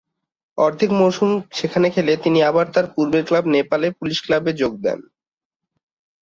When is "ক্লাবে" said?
4.25-4.51